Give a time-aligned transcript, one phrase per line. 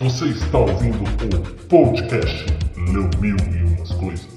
[0.00, 2.46] Você está ouvindo o podcast
[2.76, 4.27] Leu Mil e Umas Coisas.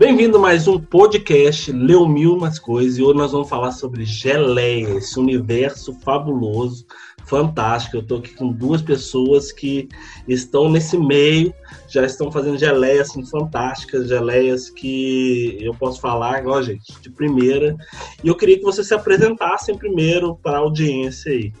[0.00, 4.02] Bem-vindo a mais um podcast Leu Mil Umas Coisas e hoje nós vamos falar sobre
[4.06, 6.86] geleia, esse universo fabuloso,
[7.26, 7.98] fantástico.
[7.98, 9.90] Eu estou aqui com duas pessoas que
[10.26, 11.52] estão nesse meio,
[11.86, 17.76] já estão fazendo geleias assim, fantásticas, geleias que eu posso falar, ó, gente, de primeira.
[18.24, 21.52] E eu queria que vocês se apresentassem primeiro para a audiência aí.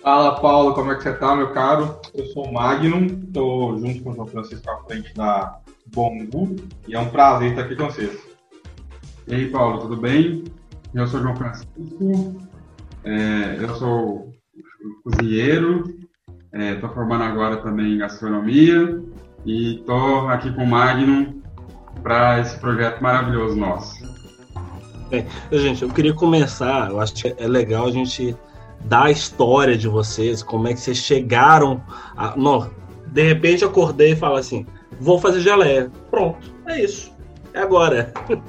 [0.00, 1.98] Fala, Paulo, como é que você tá, meu caro?
[2.14, 6.94] Eu sou o Magnum, estou junto com o João Francisco à frente da Bongu e
[6.94, 8.18] é um prazer estar aqui com vocês.
[9.26, 10.44] E aí, Paulo, tudo bem?
[10.94, 12.36] Eu sou João Francisco,
[13.04, 14.32] é, eu sou
[15.02, 15.84] cozinheiro,
[16.52, 19.00] estou é, formando agora também em gastronomia
[19.44, 21.40] e estou aqui com o Magnum
[22.02, 23.94] para esse projeto maravilhoso nosso.
[25.08, 28.36] Bem, gente, eu queria começar, eu acho que é legal a gente
[28.84, 31.82] dar a história de vocês, como é que vocês chegaram
[32.16, 32.36] a...
[32.36, 32.70] Não,
[33.06, 34.66] de repente acordei e falo assim,
[35.00, 35.90] vou fazer geleia.
[36.10, 37.12] Pronto, é isso.
[37.54, 38.12] É agora.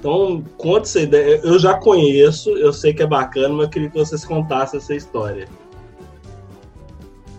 [0.00, 1.40] Então, conta essa ideia.
[1.44, 4.94] Eu já conheço, eu sei que é bacana, mas eu queria que vocês contassem essa
[4.94, 5.46] história.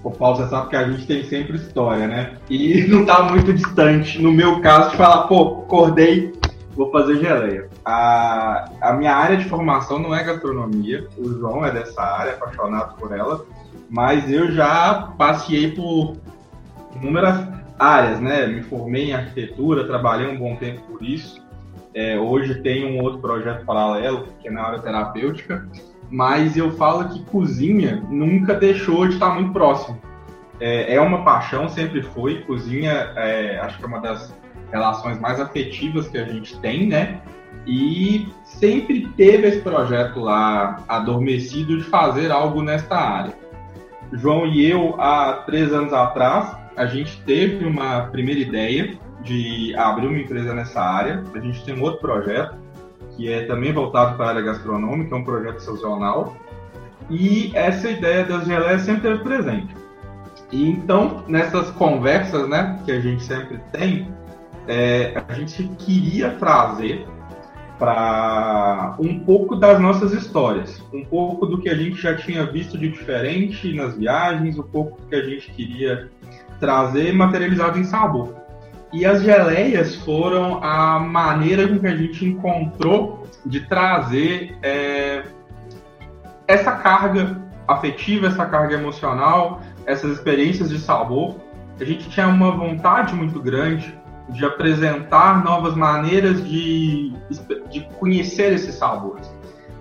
[0.03, 2.37] O Paulo, você sabe que a gente tem sempre história, né?
[2.49, 6.33] E não tá muito distante, no meu caso, de falar, pô, acordei,
[6.75, 7.67] vou fazer geleia.
[7.83, 12.95] A, a minha área de formação não é gastronomia, o João é dessa área, apaixonado
[12.95, 13.43] por ela,
[13.89, 16.15] mas eu já passei por
[16.95, 17.47] inúmeras
[17.81, 18.45] áreas, né?
[18.45, 21.41] Me formei em arquitetura, trabalhei um bom tempo por isso.
[21.93, 25.67] É, hoje tenho um outro projeto paralelo, que é na área terapêutica,
[26.09, 29.99] mas eu falo que cozinha nunca deixou de estar muito próximo.
[30.59, 32.43] É, é uma paixão, sempre foi.
[32.43, 34.31] Cozinha, é, acho que é uma das
[34.71, 37.19] relações mais afetivas que a gente tem, né?
[37.65, 43.33] E sempre teve esse projeto lá adormecido de fazer algo nesta área.
[44.13, 50.07] João e eu, há três anos atrás, a gente teve uma primeira ideia de abrir
[50.07, 51.23] uma empresa nessa área.
[51.35, 52.55] A gente tem um outro projeto
[53.15, 56.35] que é também voltado para a área gastronômica, é um projeto sazonal.
[57.07, 59.75] E essa ideia das geleias sempre teve presente.
[60.51, 64.11] E então, nessas conversas né, que a gente sempre tem,
[64.67, 67.05] é, a gente queria trazer
[67.77, 72.75] para um pouco das nossas histórias, um pouco do que a gente já tinha visto
[72.75, 76.09] de diferente nas viagens, um pouco do que a gente queria
[76.61, 78.35] trazer materializado em sabor.
[78.93, 85.23] E as geleias foram a maneira com que a gente encontrou de trazer é,
[86.47, 91.35] essa carga afetiva, essa carga emocional, essas experiências de sabor.
[91.79, 93.97] A gente tinha uma vontade muito grande
[94.29, 97.13] de apresentar novas maneiras de,
[97.69, 99.33] de conhecer esses sabores.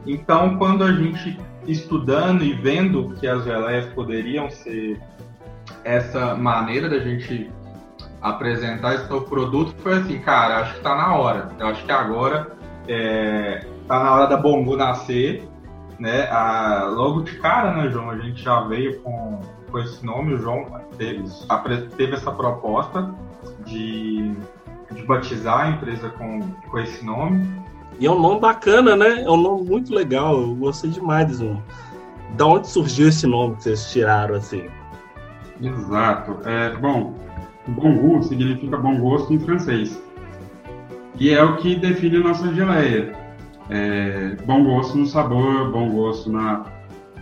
[0.07, 5.01] Então, quando a gente estudando e vendo que as geleias poderiam ser
[5.85, 7.51] essa maneira da gente
[8.21, 11.49] apresentar esse novo produto foi assim, cara, acho que tá na hora.
[11.59, 12.53] Eu acho que agora
[12.87, 15.49] é, tá na hora da Bongo nascer,
[15.99, 16.28] né?
[16.31, 18.10] A, logo de cara, né, João?
[18.10, 19.41] A gente já veio com,
[19.71, 20.66] com esse nome, o João
[20.99, 21.25] teve,
[21.97, 23.15] teve essa proposta
[23.65, 24.34] de,
[24.93, 26.41] de batizar a empresa com,
[26.71, 27.47] com esse nome.
[27.99, 29.22] E é um nome bacana, né?
[29.22, 30.41] É um nome muito legal.
[30.41, 31.57] Eu gostei demais desse.
[32.37, 34.71] Da onde surgiu esse nome que vocês tiraram assim?
[35.62, 36.39] Exato.
[36.45, 37.15] É, bom,
[37.68, 40.03] Bon goût significa bom gosto em francês.
[41.18, 43.15] E é o que define a nossa geleia.
[43.68, 46.65] É, bom gosto no sabor, bom gosto na,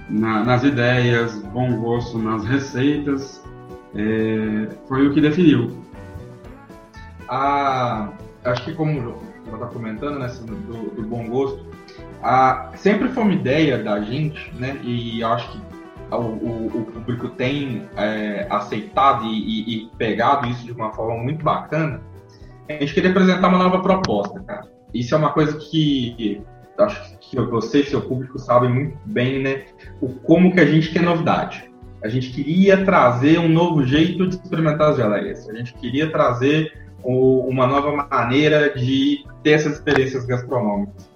[0.08, 3.44] na, nas ideias, bom gosto nas receitas.
[3.94, 5.82] É, foi o que definiu.
[7.29, 11.67] acho que como eu estava comentando, né, do, do bom gosto,
[12.76, 15.68] sempre foi uma ideia da gente, né, e acho que
[16.16, 21.44] o, o, público tem é, aceitado e, e, e, pegado isso de uma forma muito
[21.44, 22.00] bacana,
[22.69, 24.69] a gente queria apresentar uma nova proposta, cara.
[24.93, 26.43] Isso é uma coisa que
[26.78, 29.64] acho que você e seu público sabem muito bem, né,
[30.00, 31.69] o como que a gente quer novidade.
[32.02, 35.49] A gente queria trazer um novo jeito de experimentar as geleias.
[35.49, 36.72] A gente queria trazer
[37.02, 41.10] uma nova maneira de ter essas experiências gastronômicas.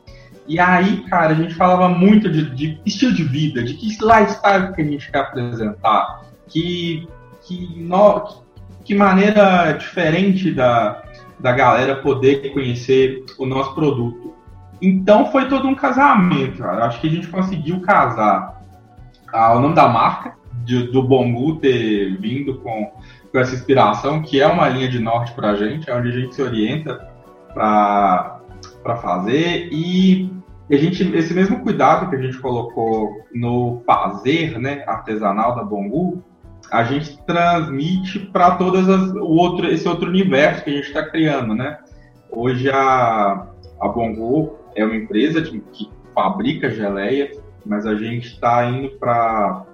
[0.46, 4.72] E aí, cara, a gente falava muito de, de estilo de vida, de que lifestyle
[4.74, 7.06] que a gente quer apresentar, que,
[7.42, 8.42] que, no,
[8.84, 11.02] que maneira diferente da,
[11.38, 14.34] da galera poder conhecer o nosso produto.
[14.80, 16.86] Então foi todo um casamento, cara.
[16.86, 18.60] Acho que a gente conseguiu casar
[19.32, 20.34] ah, o nome da marca,
[20.64, 22.92] de, do Bongu ter vindo com,
[23.30, 26.12] com essa inspiração, que é uma linha de norte para a gente, é onde a
[26.12, 27.08] gente se orienta
[27.54, 28.31] para
[28.82, 29.68] fazer.
[29.72, 30.30] E
[30.70, 36.22] a gente, esse mesmo cuidado que a gente colocou no fazer né, artesanal da Bongu,
[36.70, 41.04] a gente transmite para todas as, o outro, esse outro universo que a gente está
[41.04, 41.78] criando, né?
[42.30, 43.46] Hoje a,
[43.80, 47.30] a Bongu é uma empresa de, que fabrica geleia,
[47.64, 49.64] mas a gente está indo para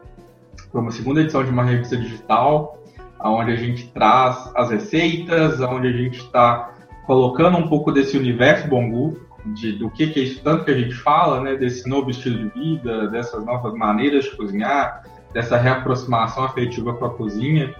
[0.74, 2.82] uma segunda edição de uma revista digital,
[3.20, 6.74] onde a gente traz as receitas, onde a gente está
[7.08, 9.18] colocando um pouco desse universo Bongu,
[9.54, 12.50] de, do que, que é isso tanto que a gente fala, né, desse novo estilo
[12.50, 17.74] de vida, dessas novas maneiras de cozinhar, dessa reaproximação afetiva com a cozinha.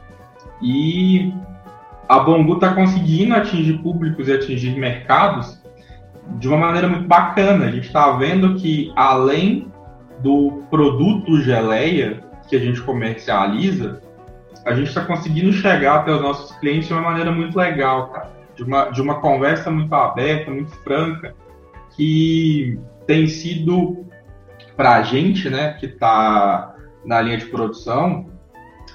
[0.62, 1.30] E
[2.08, 5.62] a Bongu está conseguindo atingir públicos e atingir mercados
[6.38, 7.66] de uma maneira muito bacana.
[7.66, 9.70] A gente está vendo que, além
[10.20, 14.00] do produto geleia que a gente comercializa,
[14.64, 18.37] a gente está conseguindo chegar até os nossos clientes de uma maneira muito legal, cara.
[18.58, 21.34] De uma, de uma conversa muito aberta, muito franca,
[21.96, 24.04] que tem sido
[24.76, 26.74] para a gente, né, que está
[27.04, 28.26] na linha de produção,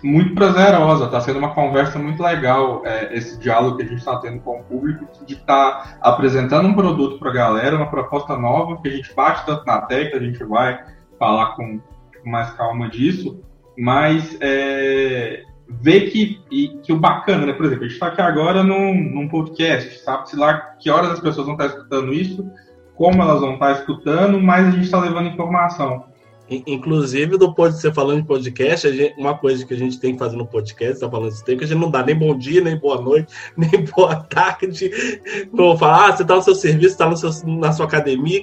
[0.04, 1.06] muito prazerosa.
[1.06, 4.60] Está sendo uma conversa muito legal é, esse diálogo que a gente está tendo com
[4.60, 8.89] o público, de estar tá apresentando um produto para a galera, uma proposta nova, que
[8.89, 10.83] a gente bate tanto na tecla, a gente vai
[11.18, 11.80] falar com,
[12.25, 13.42] mais calma disso,
[13.77, 15.44] mas é,
[15.81, 17.53] ver que, e, que o bacana, né?
[17.53, 21.19] Por exemplo, a gente está aqui agora num, num podcast, sabe-se lá que horas as
[21.19, 22.49] pessoas vão estar escutando isso,
[22.95, 26.05] como elas vão estar escutando, mas a gente está levando informação.
[26.49, 30.35] Inclusive, do você falando de podcast, gente, uma coisa que a gente tem que fazer
[30.35, 32.77] no podcast, tá falando isso, tem que a gente não dá nem bom dia, nem
[32.77, 34.91] boa noite, nem boa tarde.
[35.53, 38.41] Não falar, ah, você tá no seu serviço, tá no seu, na sua academia,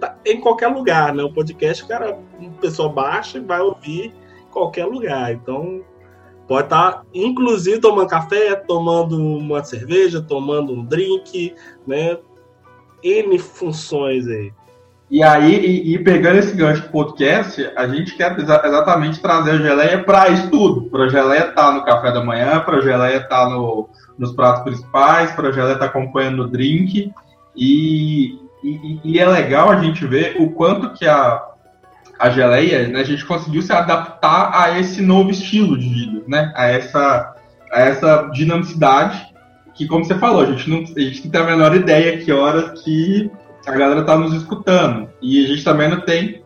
[0.00, 1.22] tá em qualquer lugar, né?
[1.22, 5.32] O podcast, o cara, uma pessoa baixa e vai ouvir em qualquer lugar.
[5.32, 5.82] Então,
[6.48, 11.54] pode estar, tá, inclusive, tomando café, tomando uma cerveja, tomando um drink,
[11.86, 12.16] né?
[13.04, 14.52] N funções aí.
[15.10, 19.56] E aí, e, e, pegando esse gancho podcast, a gente quer exa exatamente trazer a
[19.56, 20.82] geleia para isso tudo.
[20.90, 23.88] Para a geleia estar tá no café da manhã, para a geleia estar tá no,
[24.18, 27.10] nos pratos principais, para a geleia estar tá acompanhando o drink.
[27.56, 31.42] E, e, e, é legal a gente ver o quanto que a,
[32.18, 36.52] a geleia, né, a gente conseguiu se adaptar a esse novo estilo de vida, né?
[36.56, 37.36] A essa,
[37.72, 39.28] a essa dinamicidade
[39.74, 42.32] que, como você falou, a gente não, a gente não tem a menor ideia que
[42.32, 43.30] horas que
[43.66, 45.08] a galera tá nos escutando.
[45.22, 46.42] E a gente também não tem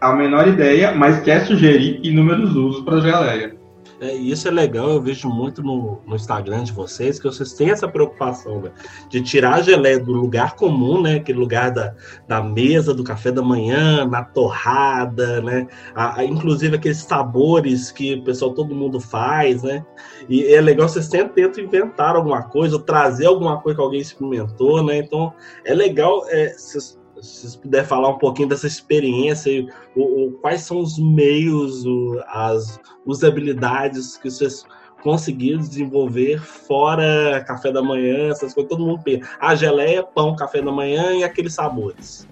[0.00, 3.56] a menor ideia, mas quer sugerir inúmeros usos para geleia.
[3.98, 7.70] É, isso é legal, eu vejo muito no, no, Instagram de vocês, que vocês têm
[7.70, 8.70] essa preocupação né,
[9.08, 11.16] de tirar a geleia do lugar comum, né?
[11.16, 11.94] Aquele lugar da,
[12.28, 15.66] da mesa, do café da manhã, na torrada, né?
[15.94, 19.84] A, a, inclusive aqueles sabores que o pessoal, todo mundo faz, né?
[20.28, 24.00] E é legal vocês sempre tentam inventar alguma coisa, ou trazer alguma coisa que alguém
[24.00, 24.98] experimentou, né?
[24.98, 25.32] Então
[25.64, 30.32] é legal é, vocês se vocês puderem falar um pouquinho dessa experiência, e, o, o,
[30.32, 34.64] quais são os meios, o, as usabilidades que vocês
[35.02, 39.28] conseguiram desenvolver fora café da manhã, essas coisas, todo mundo pensa.
[39.40, 42.26] A geleia, pão, café da manhã e aqueles sabores.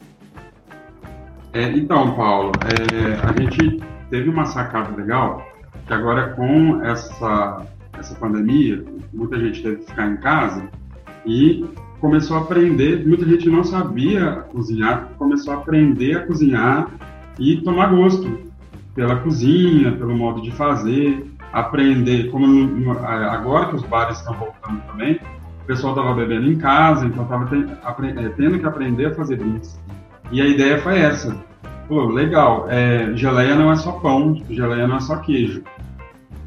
[1.52, 5.46] É, então, Paulo, é, a gente teve uma sacada legal,
[5.86, 7.64] que agora com essa,
[7.96, 10.68] essa pandemia, muita gente teve que ficar em casa,
[11.24, 11.64] e
[12.04, 16.90] começou a aprender, muita gente não sabia cozinhar, começou a aprender a cozinhar
[17.38, 18.40] e tomar gosto
[18.94, 25.18] pela cozinha, pelo modo de fazer, aprender, como agora que os bares estão voltando também,
[25.62, 29.80] o pessoal estava bebendo em casa, então estava é, tendo que aprender a fazer drinks.
[30.30, 31.34] E a ideia foi essa.
[31.88, 35.62] Pô, legal, é, geleia não é só pão, geleia não é só queijo.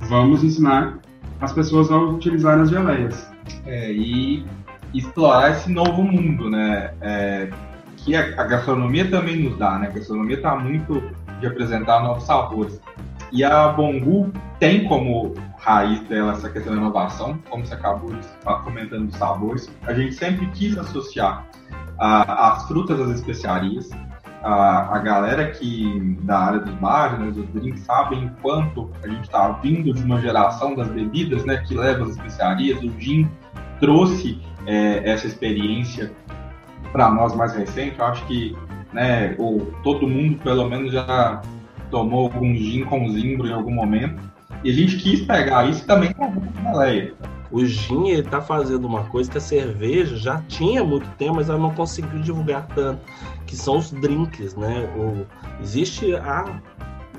[0.02, 1.00] Vamos ensinar
[1.42, 3.28] as pessoas a utilizar as geleias.
[3.66, 4.46] É, e
[4.94, 6.94] explorar esse novo mundo, né?
[7.02, 7.50] É,
[7.98, 9.88] que a, a, gastronomia também nos dá, né?
[9.88, 11.04] A gastronomia está muito
[11.40, 12.80] de apresentar novos sabores.
[13.32, 18.20] E a Bongu tem como raiz dela essa questão da inovação, como você acabou de
[18.20, 19.70] estar comentando os sabores.
[19.86, 21.46] A gente sempre quis associar
[22.00, 23.90] as frutas às especiarias.
[24.44, 29.24] A, a galera que da área dos bares, né, dos drinks, sabem quanto a gente
[29.24, 32.82] está vindo de uma geração das bebidas, né, que leva as especiarias.
[32.82, 33.30] O gin
[33.80, 36.12] trouxe é, essa experiência
[36.92, 37.98] para nós mais recente.
[37.98, 38.56] Eu acho que
[38.94, 39.36] né,
[39.84, 41.42] todo mundo pelo menos já
[41.90, 44.22] tomou algum gin com zimbro em algum momento.
[44.64, 47.14] E a gente quis pegar isso também com a geleia.
[47.50, 51.50] O gin ele tá fazendo uma coisa que a cerveja já tinha muito tempo, mas
[51.50, 53.00] ela não conseguiu divulgar tanto,
[53.46, 54.90] que são os drinks, né?
[54.98, 55.26] O,
[55.62, 56.60] existe há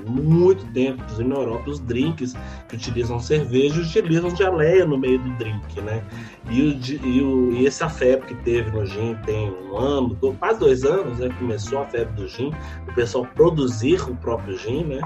[0.05, 2.33] muito tempo, na Europa, os drinks
[2.67, 6.03] que utilizam cerveja utilizam geleia no meio do drink, né?
[6.49, 10.59] E, o, e, o, e essa febre que teve no gin tem um ano, quase
[10.59, 11.29] dois anos, né?
[11.37, 12.51] Começou a febre do gin,
[12.87, 15.01] o pessoal produzir o próprio gin, né?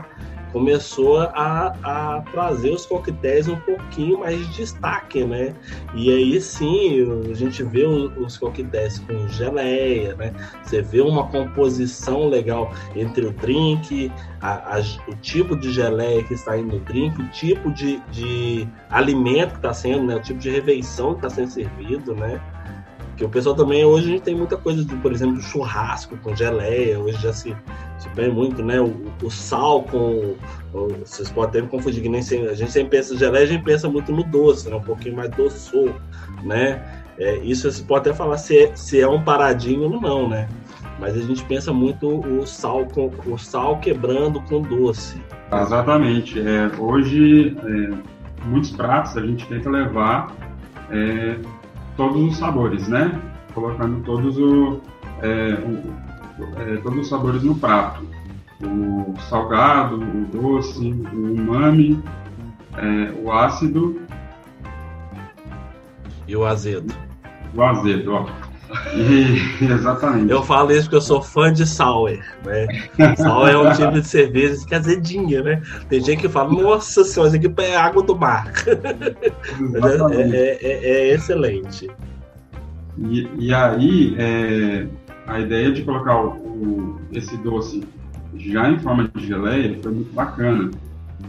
[0.54, 5.54] Começou a, a trazer os coquetéis um pouquinho mais de destaque, né?
[5.96, 10.32] E aí sim, a gente vê os coquetéis com geleia, né?
[10.64, 16.36] Você vê uma composição legal entre o drink, a, a, o tipo de geleia que
[16.36, 20.16] está indo no drink, o tipo de, de alimento que está sendo, né?
[20.16, 22.40] O tipo de refeição que está sendo servido, né?
[23.16, 26.36] Que o pessoal também, hoje a gente tem muita coisa, de, por exemplo, churrasco com
[26.36, 27.56] geleia, hoje já se,
[28.00, 28.82] se vê muito, né?
[28.82, 30.36] O, o sal com.
[30.74, 33.64] O, vocês podem até confundir, que nem sempre, a gente sempre pensa geleia, a gente
[33.64, 34.76] pensa muito no doce, né?
[34.76, 35.94] Um pouquinho mais doçou,
[36.44, 36.82] né?
[37.20, 40.50] É, isso você pode até falar se é, se é um paradinho ou não, né?
[41.00, 45.22] Mas a gente pensa muito o sal com o sal quebrando com doce.
[45.52, 46.40] Exatamente.
[46.40, 50.36] É, hoje, é, muitos pratos a gente tenta levar
[50.90, 51.38] é,
[51.96, 53.20] todos os sabores, né?
[53.54, 54.82] Colocando todos, o,
[55.22, 58.06] é, o, é, todos os sabores no prato.
[58.64, 62.02] O salgado, o doce, o umami,
[62.78, 64.02] é, o ácido.
[66.28, 66.94] E o azedo.
[67.54, 68.43] O azedo, ó.
[69.62, 70.32] Exatamente.
[70.32, 72.68] Eu falo isso porque eu sou fã de sour, né?
[73.18, 75.62] Sour é um tipo de cerveja que é azedinha, né?
[75.90, 78.52] Tem gente que fala, nossa senhora, isso aqui é água do mar.
[79.76, 81.90] É, é, é, é, excelente.
[82.98, 84.88] E, e aí, é,
[85.28, 87.84] a ideia de colocar o, o, esse doce
[88.36, 90.72] já em forma de geleia foi muito bacana.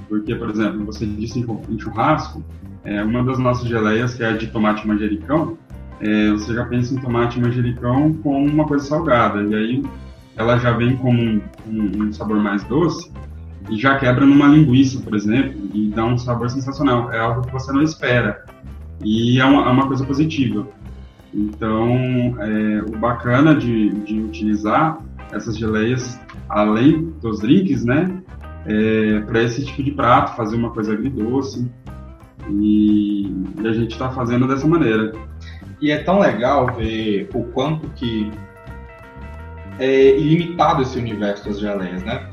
[0.08, 2.42] Porque, por exemplo, você disse em churrasco,
[2.84, 5.56] é, uma das nossas geleias, que é a de tomate manjericão,
[6.00, 9.42] é, você já pensa em tomate manjericão com uma coisa salgada.
[9.42, 9.82] E aí
[10.36, 13.10] ela já vem com um, um, um, sabor mais doce
[13.70, 17.12] e já quebra numa linguiça, por exemplo, e dá um sabor sensacional.
[17.12, 18.44] É algo que você não espera.
[19.02, 20.66] E é uma, é uma coisa positiva.
[21.32, 21.88] Então,
[22.40, 24.98] é, o bacana de, de utilizar
[25.32, 28.22] essas geleias, além dos drinks, né,
[28.66, 31.68] é, para esse tipo de prato, fazer uma coisa agridoce.
[32.50, 33.26] E,
[33.60, 35.12] e a gente está fazendo dessa maneira.
[35.80, 38.30] E é tão legal ver o quanto que
[39.78, 42.28] é ilimitado esse universo das geleias, né?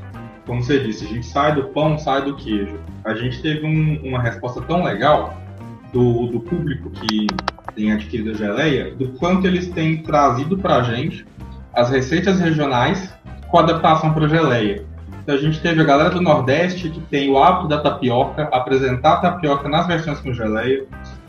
[0.46, 2.78] Como você disse, a gente sai do pão, sai do queijo.
[3.04, 5.36] A gente teve um, uma resposta tão legal
[5.92, 7.26] do, do público que
[7.74, 11.26] tem adquirido a geleia, do quanto eles têm trazido para a gente
[11.74, 13.14] as receitas regionais
[13.50, 14.84] com adaptação para geleia.
[15.22, 19.14] Então a gente teve a galera do Nordeste que tem o hábito da tapioca, apresentar
[19.14, 20.84] a tapioca nas versões com geleia.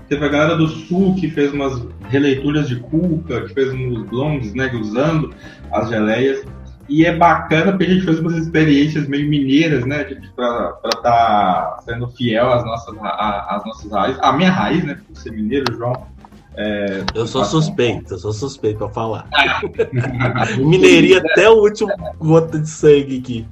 [0.10, 4.54] Teve a galera do Sul que fez umas releituras de cuca, que fez uns blondes,
[4.54, 5.34] né, usando
[5.72, 6.46] as geleias.
[6.90, 10.04] E é bacana porque a gente fez umas experiências meio mineiras, né,
[10.36, 14.22] para estar tá sendo fiel às nossas, às nossas raízes.
[14.22, 16.14] A minha raiz, né, por ser mineiro, João.
[16.56, 19.28] É, eu sou suspeito, eu sou suspeito para falar.
[20.58, 23.48] Mineiria até o último gota de sangue aqui.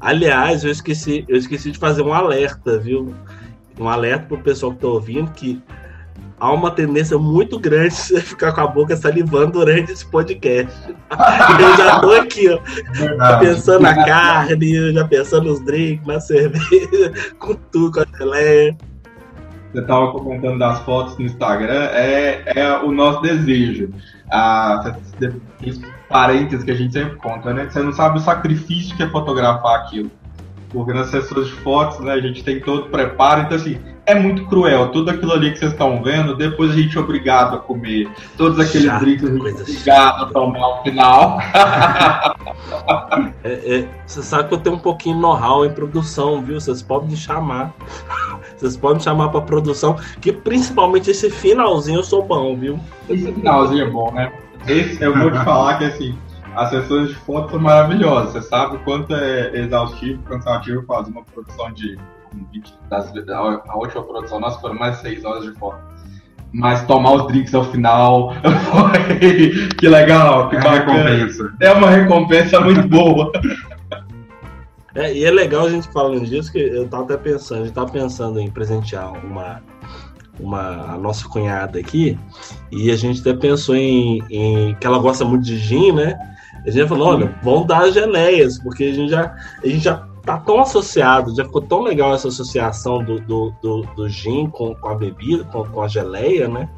[0.00, 3.12] Aliás, eu esqueci, eu esqueci de fazer um alerta, viu?
[3.78, 5.62] Um alerta para o pessoal que está ouvindo que
[6.40, 10.74] há uma tendência muito grande de ficar com a boca salivando durante esse podcast.
[10.90, 12.58] eu já estou aqui, ó,
[12.92, 13.46] Verdade.
[13.46, 18.76] pensando na carne, já pensando nos drinks, na cerveja, com tudo, com a geleia.
[19.72, 23.90] Você estava comentando das fotos no Instagram, é, é o nosso desejo.
[24.30, 24.96] Ah,
[26.08, 27.68] parênteses que a gente sempre conta, né?
[27.68, 30.10] Você não sabe o sacrifício que é fotografar aquilo
[30.70, 34.14] porque nas sessões de fotos, né, a gente tem todo o preparo, então assim, é
[34.14, 34.88] muito cruel.
[34.88, 38.08] Tudo aquilo ali que vocês estão vendo, depois a gente é obrigado a comer.
[38.36, 41.38] Todos aqueles drinks a gente é obrigado a tomar ao final.
[43.44, 46.60] É, é, você sabe que eu tenho um pouquinho de know-how em produção, viu?
[46.60, 47.72] Vocês podem me chamar.
[48.56, 52.78] Vocês podem me chamar pra produção, que principalmente esse finalzinho eu sou bom, viu?
[53.08, 54.32] Esse finalzinho é bom, né?
[54.66, 56.18] Esse, eu vou te falar que assim,
[56.58, 58.32] as sessões de foto são maravilhosas.
[58.32, 61.96] Você sabe o quanto é exaustivo, cansativo fazer uma produção de.
[62.90, 63.10] Das,
[63.68, 65.78] a última produção nossa foram mais 6 horas de foto.
[66.52, 68.32] Mas tomar os drinks ao final
[68.70, 69.68] foi.
[69.78, 71.52] que legal, que É recompensa.
[71.60, 73.30] É uma recompensa muito boa.
[74.94, 77.74] É, e é legal a gente falando disso, que eu tava até pensando, a gente
[77.74, 79.62] tava pensando em presentear uma,
[80.40, 82.18] uma a nossa cunhada aqui,
[82.72, 86.18] e a gente até pensou em, em- que ela gosta muito de gin, né?
[86.66, 90.06] A gente falou, olha, vamos dar as geleias, porque a gente já, a gente já
[90.24, 94.74] tá tão associado, já ficou tão legal essa associação do, do, do, do gin com,
[94.74, 96.68] com a bebida, com, com a geleia, né?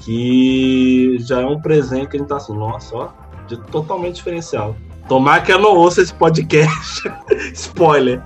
[0.00, 3.08] Que já é um presente que a gente tá assim, nossa, ó,
[3.46, 4.74] de- totalmente diferencial.
[5.08, 7.08] Tomar que eu não ouça esse podcast.
[7.54, 8.22] Spoiler.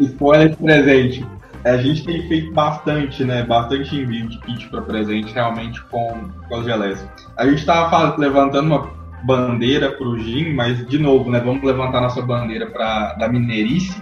[0.00, 1.26] Spoiler presente.
[1.64, 3.44] A gente tem feito bastante, né?
[3.44, 7.06] Bastante envio de kit para presente, realmente, com, com as geleias.
[7.36, 11.40] A gente estava levantando uma bandeira para o gin, mas, de novo, né?
[11.40, 14.00] Vamos levantar nossa bandeira para da mineirice.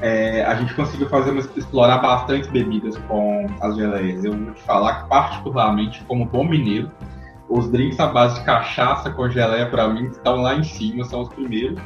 [0.00, 4.24] É, a gente conseguiu fazer uma- explorar bastante bebidas com as geleias.
[4.24, 6.90] Eu vou te falar que, particularmente, como bom mineiro,
[7.48, 11.22] os drinks à base de cachaça com geleia, para mim, estão lá em cima, são
[11.22, 11.80] os primeiros.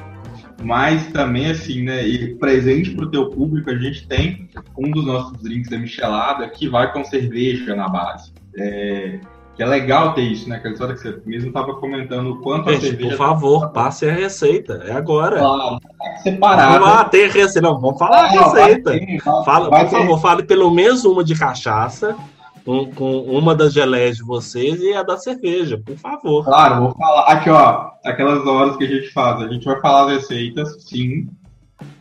[0.63, 5.41] Mas também, assim, né, e presente pro teu público, a gente tem um dos nossos
[5.43, 8.33] drinks da Michelada que vai com cerveja na base.
[8.57, 9.21] É,
[9.57, 10.57] que é legal ter isso, né?
[10.57, 14.09] Aquela história que você mesmo estava comentando o quanto a Gente, cerveja por favor, passe
[14.09, 14.83] a receita.
[14.87, 15.39] É agora.
[15.39, 16.73] Claro, tá separada.
[16.79, 17.61] Vamos lá, tem receita.
[17.69, 18.91] Não, vamos falar a Não, vai receita.
[18.93, 22.17] ter, vai- Fala, vai por ter- favor, fale pelo menos uma de cachaça,
[22.65, 26.45] com, com uma das geleias de vocês e a da cerveja, por favor.
[26.45, 27.23] Claro, vou falar.
[27.25, 29.43] Aqui, ó, aquelas horas que a gente faz.
[29.43, 31.29] A gente vai falar as receitas, sim.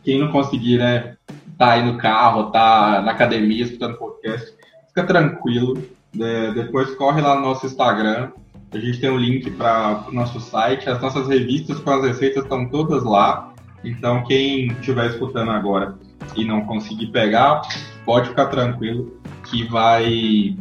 [0.03, 1.15] Quem não conseguir, né,
[1.58, 4.53] tá aí no carro, tá na academia escutando podcast,
[4.89, 5.77] fica tranquilo.
[6.19, 8.31] É, depois corre lá no nosso Instagram.
[8.71, 10.89] A gente tem um link para o nosso site.
[10.89, 13.53] As nossas revistas com as receitas estão todas lá.
[13.83, 15.96] Então, quem estiver escutando agora
[16.35, 17.61] e não conseguir pegar,
[18.05, 20.55] pode ficar tranquilo que vai.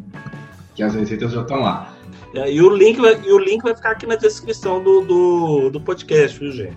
[0.75, 1.93] que as receitas já estão lá.
[2.35, 5.71] É, E o link vai, e o link vai ficar aqui na descrição do, do,
[5.71, 6.77] do podcast, viu, gente?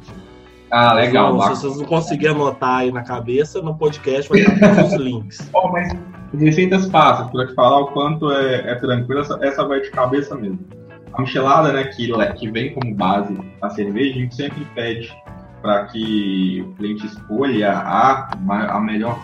[0.72, 1.36] Ah, legal.
[1.36, 5.00] Então, se vocês não conseguirem anotar aí na cabeça, no podcast vai estar todos os
[5.00, 5.50] links.
[5.54, 5.94] Ó, mas
[6.38, 10.36] receitas fáceis, pra te falar o quanto é, é tranquilo, essa, essa vai de cabeça
[10.36, 10.60] mesmo.
[11.14, 15.14] A michelada, né, que, que vem como base a cerveja, a gente sempre pede
[15.62, 19.20] para que o cliente escolha a, a melhor,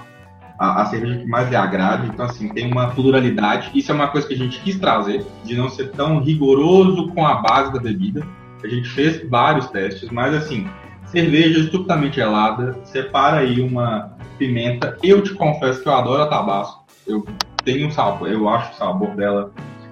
[0.60, 2.08] a, a cerveja que mais lhe agrade.
[2.08, 3.72] Então, assim, tem uma pluralidade.
[3.74, 7.26] Isso é uma coisa que a gente quis trazer, de não ser tão rigoroso com
[7.26, 8.26] a base da bebida.
[8.64, 10.68] A gente fez vários testes, mas assim,
[11.06, 14.98] cerveja estupidamente gelada, separa aí uma pimenta.
[15.02, 16.87] Eu te confesso que eu adoro a tabasco.
[17.08, 17.26] Eu
[17.64, 19.52] tenho um sabor, eu acho o sabor dela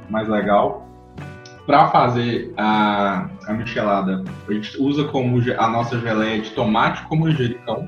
[0.09, 0.85] mais legal.
[1.65, 7.15] Para fazer a, a michelada, a gente usa como a nossa geleia de tomate com
[7.15, 7.87] manjericão.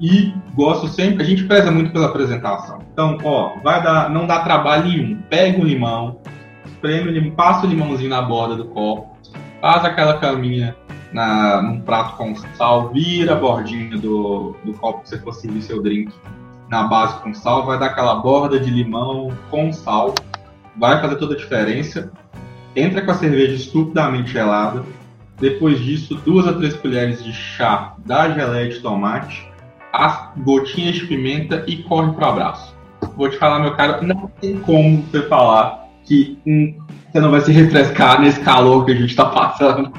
[0.00, 2.78] E gosto sempre, a gente preza muito pela apresentação.
[2.92, 5.20] Então, ó, vai dar, não dá trabalho nenhum.
[5.28, 6.20] Pega um limão,
[6.64, 9.16] espreme o passa o limãozinho na borda do copo,
[9.60, 10.74] faz aquela caminha
[11.12, 15.62] na, num prato com sal, vira a bordinha do, do copo que você for servir
[15.62, 16.12] seu drink
[16.68, 20.14] na base com sal, vai dar aquela borda de limão com sal,
[20.76, 22.12] vai fazer toda a diferença.
[22.76, 24.84] Entra com a cerveja estupidamente gelada.
[25.40, 29.48] Depois disso, duas a três colheres de chá da geleia de tomate,
[29.92, 32.76] as gotinhas de pimenta e corre pro abraço.
[33.16, 36.74] Vou te falar, meu cara, não tem como você falar que hum,
[37.10, 39.92] você não vai se refrescar nesse calor que a gente tá passando.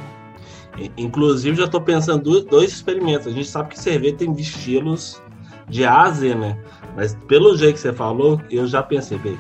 [0.98, 3.28] Inclusive, já estou pensando dois, experimentos.
[3.28, 5.22] A gente sabe que cerveja tem estilos
[5.70, 6.58] de A a Z, né?
[6.96, 9.38] Mas pelo jeito que você falou, eu já pensei, bem,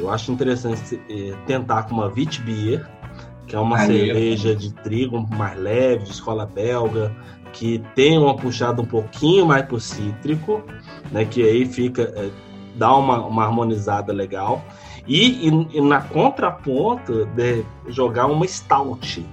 [0.00, 2.86] eu acho interessante eh, tentar com uma Wit Beer,
[3.46, 7.14] que é uma Aí, cerveja de trigo mais leve, de escola belga,
[7.52, 10.62] que tem uma puxada um pouquinho mais pro cítrico,
[11.12, 11.24] né?
[11.24, 12.30] Que aí fica, eh,
[12.74, 14.64] dá uma, uma harmonizada legal.
[15.06, 19.24] E, e- e na contraponta, de jogar uma stout,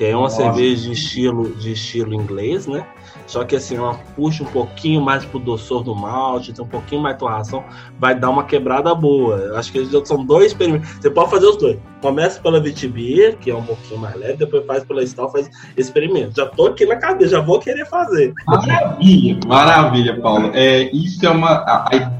[0.00, 0.36] que é uma Nossa.
[0.36, 2.86] cerveja de estilo, de estilo inglês, né?
[3.26, 7.02] Só que assim, ela puxa um pouquinho mais pro doçor do malte, tem um pouquinho
[7.02, 7.62] mais de torração,
[7.98, 9.36] vai dar uma quebrada boa.
[9.36, 10.88] Eu acho que são dois experimentos.
[10.88, 11.78] Você pode fazer os dois.
[12.00, 16.34] Começa pela Vitibir, que é um pouquinho mais leve, depois faz pela Stout, faz experimento.
[16.34, 18.32] Já tô aqui na cabeça, já vou querer fazer.
[18.46, 20.50] Maravilha, maravilha, Paulo.
[20.54, 21.50] É, isso é uma.
[21.50, 22.12] A, a-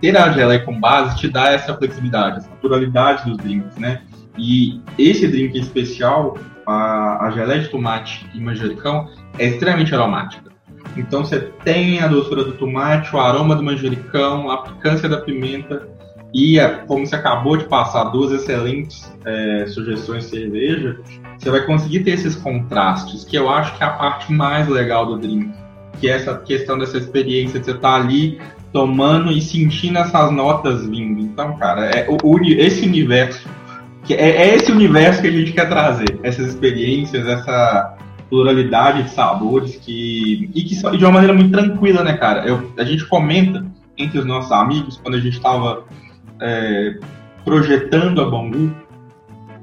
[0.00, 4.02] ter a geleia com base te dá essa flexibilidade, essa pluralidade dos drinks, né?
[4.36, 10.52] E esse drink especial, a, a geleia de tomate e manjericão, é extremamente aromática.
[10.96, 15.88] Então você tem a doçura do tomate, o aroma do manjericão, a picância da pimenta
[16.34, 20.98] e, a, como você acabou de passar duas excelentes é, sugestões de cerveja,
[21.38, 25.06] você vai conseguir ter esses contrastes, que eu acho que é a parte mais legal
[25.06, 25.52] do drink,
[26.00, 28.40] que é essa questão dessa experiência de você estar tá ali
[28.72, 31.20] tomando e sentindo essas notas vindo.
[31.20, 33.48] Então, cara, é o, o esse universo,
[34.04, 37.96] que é, é esse universo que a gente quer trazer, essas experiências, essa
[38.28, 42.46] pluralidade de sabores que e que de uma maneira muito tranquila, né, cara?
[42.46, 43.64] Eu, a gente comenta
[43.96, 45.84] entre os nossos amigos quando a gente estava
[46.40, 46.98] é,
[47.44, 48.74] projetando a Bangu.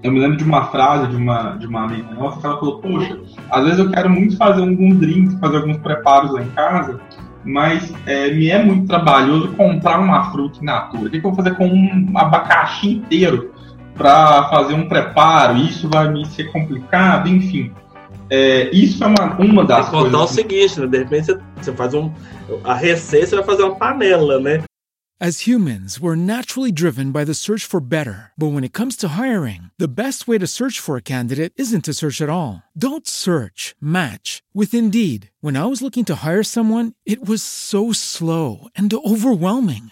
[0.02, 2.80] Eu me lembro de uma frase de uma de uma amiga nossa que ela falou:
[2.80, 3.20] Poxa,
[3.52, 7.00] às vezes eu quero muito fazer algum drink, fazer alguns preparos lá em casa,
[7.44, 11.08] mas é, me é muito trabalhoso comprar uma fruta in natura.
[11.08, 13.51] O que, que eu vou fazer com um abacaxi inteiro
[14.02, 15.58] para fazer um preparo?
[15.58, 17.72] Isso vai me ser complicado, enfim.
[18.30, 20.12] É, isso é uma, uma das Tem coisas.
[20.12, 20.88] contar o seguinte, né?
[20.88, 22.12] De repente você, você faz um.
[22.64, 24.64] A receita você vai fazer uma panela, né?
[25.20, 28.32] As humans, we're naturally driven by the search for better.
[28.36, 31.86] But when it comes to hiring, the best way to search for a candidate isn't
[31.86, 32.64] to search at all.
[32.76, 35.30] Don't search, match with Indeed.
[35.40, 39.92] When I was looking to hire someone, it was so slow and overwhelming.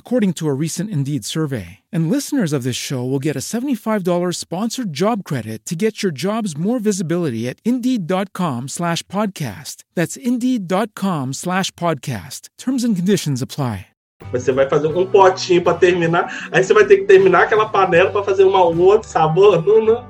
[0.00, 1.78] according to a recent Indeed survey.
[1.92, 6.10] And listeners of this show will get a $75 sponsored job credit to get your
[6.10, 9.84] jobs more visibility at Indeed.com slash podcast.
[9.94, 12.48] That's Indeed.com slash podcast.
[12.58, 13.86] Terms and conditions apply.
[14.32, 18.10] Você vai fazer um potinho para terminar, aí você vai ter que terminar aquela panela
[18.10, 19.64] para fazer uma outra sabor.
[19.64, 20.06] Não, não.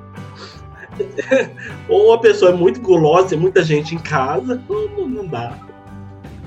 [1.88, 5.69] Ou a pessoa é muito gulosa, tem muita gente em casa, não, não dá.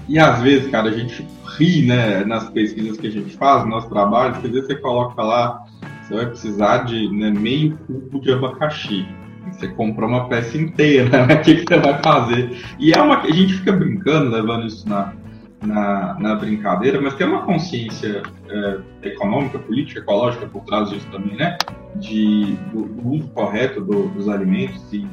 [0.08, 1.26] E às vezes, cara, a gente
[1.58, 5.22] ri, né, nas pesquisas que a gente faz, no nosso trabalho, às vezes você coloca
[5.22, 5.64] lá,
[6.02, 9.06] você vai precisar de né, meio cubo de abacaxi.
[9.52, 11.36] Você comprou uma peça inteira, né?
[11.36, 12.58] O que, que você vai fazer?
[12.80, 13.20] E é uma.
[13.20, 15.14] A gente fica brincando, levando isso na,
[15.62, 21.36] na, na brincadeira, mas tem uma consciência é, econômica, política, ecológica por trás disso também,
[21.36, 21.58] né?
[21.98, 25.06] De, do, do uso correto do, dos alimentos e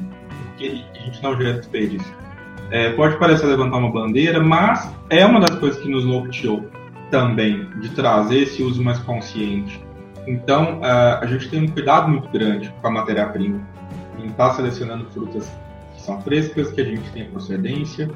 [0.57, 2.13] que a gente não gera desperdício.
[2.71, 6.69] É, pode parecer levantar uma bandeira, mas é uma das coisas que nos norteou
[7.09, 9.83] também, de trazer esse uso mais consciente.
[10.25, 13.59] Então, uh, a gente tem um cuidado muito grande com a matéria-prima,
[14.17, 15.51] em estar tá selecionando frutas
[15.93, 18.09] que são frescas, que a gente tem procedência,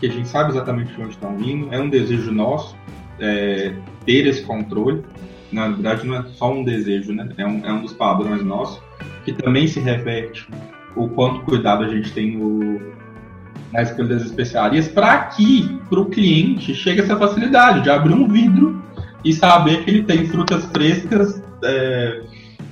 [0.00, 1.72] que a gente sabe exatamente de onde estão vindo.
[1.72, 2.76] É um desejo nosso
[3.20, 5.04] é, ter esse controle.
[5.52, 7.28] Na verdade, não é só um desejo, né?
[7.36, 8.82] É um, é um dos padrões nossos,
[9.24, 10.48] que também se reverte
[10.96, 12.80] o quanto cuidado a gente tem no,
[13.72, 18.26] na escolha das especiarias, para que para o cliente chegue essa facilidade de abrir um
[18.26, 18.82] vidro
[19.24, 22.22] e saber que ele tem frutas frescas é,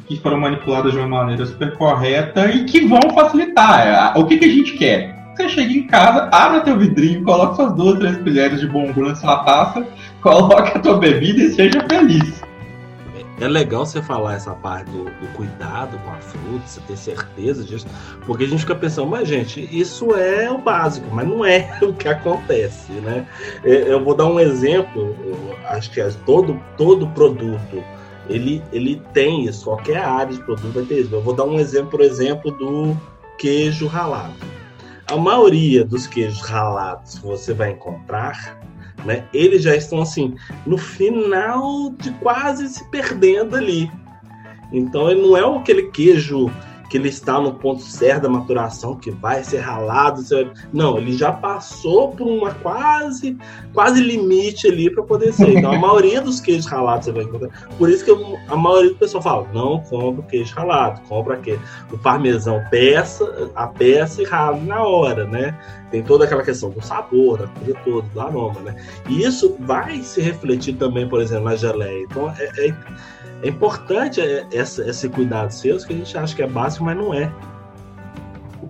[0.07, 4.19] que foram manipuladas de uma maneira super correta e que vão facilitar.
[4.19, 5.17] O que, que a gente quer?
[5.37, 9.15] Você chega em casa, abre teu vidrinho, coloca suas duas, três colheres de bombu na
[9.15, 9.87] sua taça,
[10.21, 12.43] coloca a tua bebida e seja feliz.
[13.41, 17.65] É legal você falar essa parte do, do, cuidado com a fruta, você ter certeza
[17.65, 17.87] disso,
[18.27, 21.93] porque a gente fica pensando, mas gente, isso é o básico, mas não é o
[21.93, 23.27] que acontece, né?
[23.63, 25.15] É, eu vou dar um exemplo,
[25.67, 27.83] acho que é todo, todo produto,
[28.29, 31.15] ele, ele tem isso, qualquer área de produto vai ter isso.
[31.15, 32.97] Eu vou dar um exemplo, por exemplo, do
[33.39, 34.35] queijo ralado
[35.11, 38.59] a maioria dos queijos ralados que você vai encontrar,
[39.05, 40.35] né, eles já estão assim
[40.67, 43.91] no final de quase se perdendo ali.
[44.73, 46.51] Então ele não é aquele queijo
[46.89, 50.23] que ele está no ponto certo da maturação, que vai ser ralado.
[50.73, 53.37] Não, ele já passou por uma quase,
[53.73, 55.59] quase limite ali para poder ser.
[55.59, 57.51] Então, a maioria dos queijos ralados você vai encontrar.
[57.77, 61.61] Por isso que eu, a maioria do pessoal fala: não compra queijo ralado, compra aquele.
[61.93, 65.59] O parmesão peça, a peça e rala na hora, né?
[65.91, 68.77] Tem toda aquela questão do sabor, da coisa toda, do aroma, né?
[69.09, 72.03] E isso vai se refletir também, por exemplo, na geleia.
[72.03, 72.75] Então, é, é
[73.43, 74.21] é importante
[74.53, 77.33] essa, esse cuidado seus, que a gente acha que é básico, mas não é.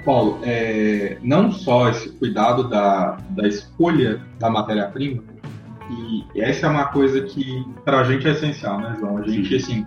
[0.09, 5.23] Paulo, é, não só esse cuidado da, da escolha da matéria-prima,
[5.91, 9.19] e essa é uma coisa que para a gente é essencial, né, João?
[9.19, 9.85] A gente, assim,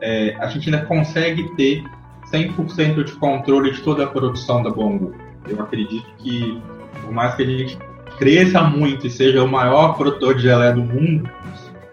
[0.00, 1.84] é, a gente ainda consegue ter
[2.32, 5.14] 100% de controle de toda a produção da Bongo.
[5.48, 6.60] Eu acredito que,
[7.02, 7.78] por mais que a gente
[8.18, 11.28] cresça muito e seja o maior produtor de geleia do mundo,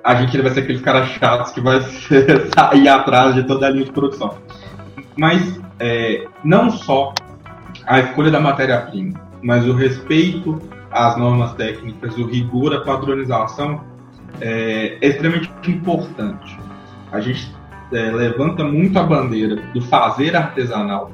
[0.03, 1.79] a gente vai ser aqueles caras chatos que vai
[2.55, 4.35] sair atrás de toda a linha de produção.
[5.17, 7.13] Mas é, não só
[7.85, 10.59] a escolha da matéria-prima, mas o respeito
[10.91, 13.81] às normas técnicas, o rigor, a padronização
[14.41, 16.57] é, é extremamente importante.
[17.11, 17.53] A gente
[17.91, 21.11] é, levanta muito a bandeira do fazer artesanal,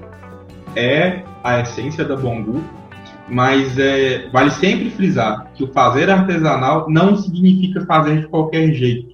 [0.76, 2.64] é a essência da Bongu,
[3.28, 9.14] mas é, vale sempre frisar que o fazer artesanal não significa fazer de qualquer jeito.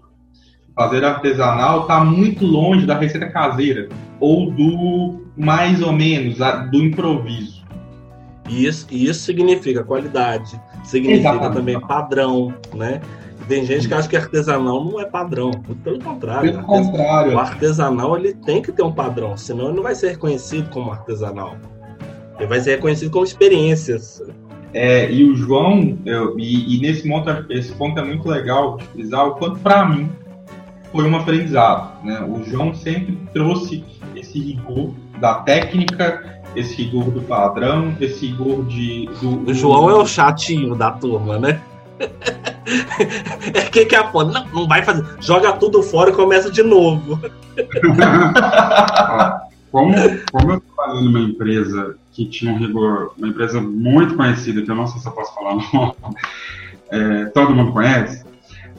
[0.75, 6.37] Fazer artesanal está muito longe da receita caseira ou do mais ou menos
[6.69, 7.63] do improviso.
[8.49, 11.53] Isso, isso significa qualidade, significa Exatamente.
[11.55, 12.99] também padrão, né?
[13.47, 15.49] Tem gente que acha que artesanal não é padrão.
[15.83, 16.51] Pelo contrário.
[16.51, 17.33] Pelo contrário.
[17.33, 20.91] O artesanal ele tem que ter um padrão, senão ele não vai ser reconhecido como
[20.91, 21.55] artesanal.
[22.37, 24.21] Ele vai ser reconhecido como experiências.
[24.73, 28.85] É, e o João, eu, e, e, nesse ponto, esse ponto é muito legal de
[28.85, 30.11] frisar o quanto para mim
[30.91, 32.05] foi um aprendizado.
[32.05, 32.21] Né?
[32.21, 33.83] O João sempre trouxe
[34.15, 39.09] esse rigor da técnica, esse rigor do padrão, esse rigor de.
[39.21, 39.91] Do, o João do...
[39.91, 41.61] é o chatinho da turma, né?
[43.53, 45.05] é que que é a não, não vai fazer.
[45.19, 47.19] Joga tudo fora e começa de novo.
[49.71, 49.93] como,
[50.31, 54.75] como eu trabalhei numa empresa que tinha um rigor, uma empresa muito conhecida, que eu
[54.75, 55.93] não sei se eu posso falar o nome,
[56.91, 58.25] é, todo mundo conhece,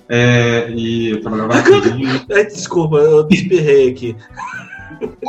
[0.09, 1.62] é, e eu trabalhava
[2.48, 4.16] Desculpa, eu espirrei aqui.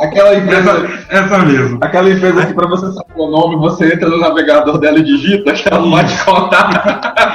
[0.00, 0.70] Aquela empresa.
[0.70, 1.78] Essa, essa mesmo.
[1.80, 5.52] Aquela empresa que, para você saber o nome, você entra no navegador dela e digita,
[5.52, 7.32] que ela pode contar.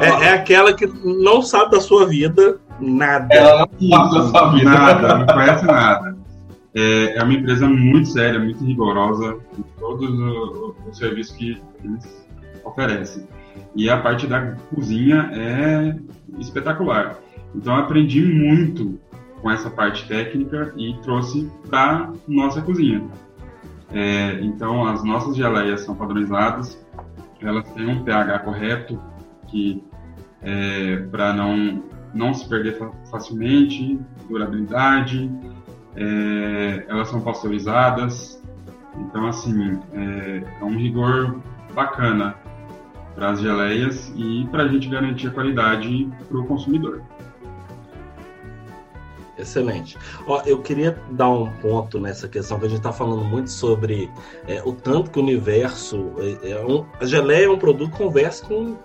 [0.00, 3.28] É, é, aquela que não sabe da sua vida nada.
[3.30, 4.70] Ela não sabe da sua vida.
[4.70, 6.16] Nada, não conhece nada.
[6.74, 10.08] É, é uma empresa muito séria, muito rigorosa em todos
[10.88, 12.26] os serviços que eles
[12.64, 13.26] oferecem.
[13.76, 15.94] E a parte da cozinha é
[16.38, 17.18] espetacular.
[17.54, 18.98] Então eu aprendi muito
[19.42, 23.04] com essa parte técnica e trouxe para nossa cozinha.
[23.92, 26.80] É, então, as nossas geleias são padronizadas,
[27.40, 28.98] elas têm um pH correto,
[29.48, 29.84] que
[30.40, 31.82] é, para não,
[32.14, 32.78] não se perder
[33.10, 35.30] facilmente, durabilidade,
[35.94, 38.40] é, elas são pasteurizadas,
[38.96, 41.40] então, assim, é, é um rigor
[41.74, 42.36] bacana
[43.14, 47.02] para as geleias e para a gente garantir a qualidade para o consumidor.
[49.42, 49.98] Excelente.
[50.26, 54.10] Ó, eu queria dar um ponto nessa questão que a gente está falando muito sobre
[54.46, 56.12] é, o tanto que o universo.
[56.42, 58.76] É, é um, a geleia é um produto que conversa com.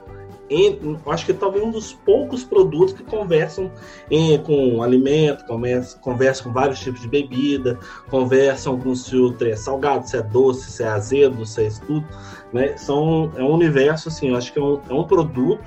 [0.49, 3.69] Em, acho que talvez um dos poucos produtos que conversam
[4.09, 7.77] em, com alimento, conversa, conversa com vários tipos de bebida,
[8.09, 11.81] conversam com se o é salgado, se é doce, se é azedo, se é isso
[11.85, 12.07] tudo.
[12.53, 12.77] Né?
[12.77, 15.61] São, é um universo, assim, acho que é um, é um produto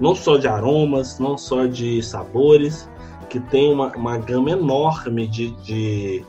[0.00, 2.88] não só de aromas, não só de sabores,
[3.32, 6.22] que tem uma, uma gama enorme de, de,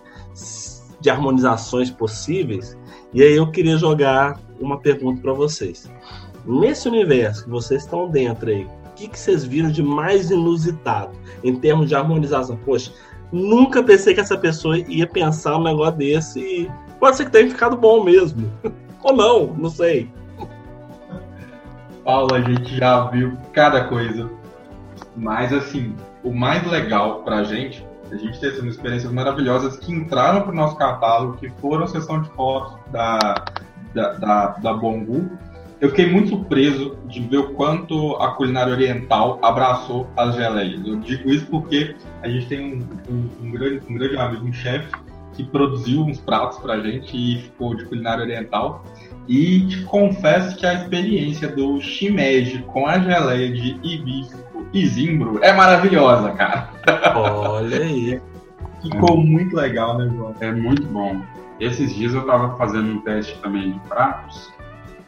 [1.01, 2.77] de harmonizações possíveis.
[3.13, 5.91] E aí eu queria jogar uma pergunta para vocês.
[6.45, 11.11] Nesse universo que vocês estão dentro aí, o que, que vocês viram de mais inusitado
[11.43, 12.55] em termos de harmonização?
[12.55, 12.93] Poxa,
[13.33, 17.49] nunca pensei que essa pessoa ia pensar um negócio desse e pode ser que tenha
[17.49, 18.49] ficado bom mesmo.
[19.03, 20.09] Ou não, não sei.
[22.05, 24.29] Paulo, a gente já viu cada coisa.
[25.17, 29.91] Mas assim, o mais legal para a gente, a gente ter essas experiências maravilhosas que
[29.91, 33.43] entraram para o nosso catálogo, que foram sessão de fotos da,
[33.93, 35.29] da, da, da Bongu.
[35.81, 40.85] Eu fiquei muito surpreso de ver o quanto a culinária oriental abraçou as geleias.
[40.85, 44.53] Eu digo isso porque a gente tem um, um, um grande, um grande amigo, um
[44.53, 44.89] chefe,
[45.33, 48.85] que produziu uns pratos para a gente e ficou de culinária oriental.
[49.27, 55.39] E te confesso que a experiência do shimeji com a geleia de hibisco e zimbro
[55.41, 56.69] é maravilhosa, cara.
[57.15, 58.21] Olha aí.
[58.81, 59.23] Ficou é.
[59.23, 60.35] muito legal, né, João?
[60.39, 61.21] É muito bom.
[61.59, 64.51] Esses dias eu estava fazendo um teste também de pratos.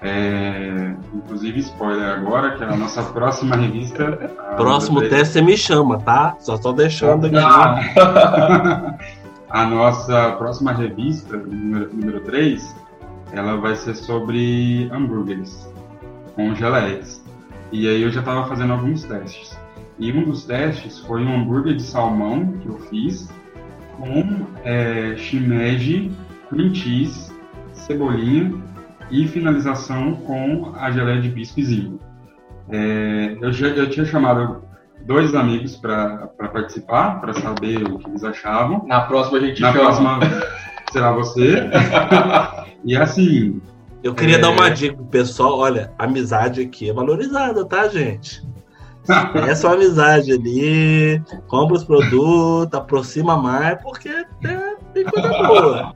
[0.01, 4.31] É, inclusive, spoiler agora, que é a nossa próxima revista.
[4.55, 6.35] Próximo teste você me chama, tá?
[6.39, 7.37] Só estou deixando aqui.
[7.37, 8.95] Ah.
[9.49, 12.75] a nossa próxima revista, número, número 3,
[13.31, 15.67] ela vai ser sobre hambúrgueres
[16.35, 17.24] com geleias.
[17.75, 19.59] E aí eu já estava fazendo alguns testes.
[19.99, 23.29] E um dos testes foi um hambúrguer de salmão que eu fiz
[23.97, 26.09] com é, shimeji,
[26.49, 27.33] cream cheese,
[27.73, 28.53] cebolinha
[29.11, 31.99] e finalização com a geleia de biscoizinho.
[32.69, 34.63] É, eu, já, eu tinha chamado
[35.05, 38.85] dois amigos para participar, para saber o que eles achavam.
[38.87, 39.83] Na próxima a gente Na chama.
[39.83, 40.19] próxima,
[40.93, 41.69] será você.
[42.85, 43.61] e assim.
[44.05, 44.39] Eu queria É.
[44.39, 48.45] dar uma dica pro pessoal, olha, amizade aqui é valorizada, tá, gente?
[49.09, 54.25] É uma amizade ali, compra os produtos, aproxima mais, porque é,
[54.93, 55.93] tem coisa boa.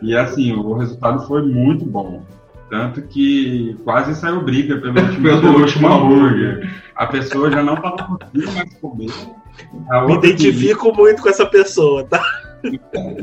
[0.00, 2.22] E assim, o resultado foi muito bom.
[2.70, 6.72] Tanto que quase saiu briga pelo último, Pelo último hambúrguer.
[6.94, 9.10] A pessoa já não estava conseguindo mais comer.
[10.06, 12.22] Me identifico muito com essa pessoa, tá?